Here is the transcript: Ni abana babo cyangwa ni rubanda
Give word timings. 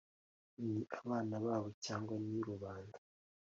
Ni 0.69 0.77
abana 0.99 1.35
babo 1.45 1.67
cyangwa 1.85 2.13
ni 2.25 2.39
rubanda 2.47 2.97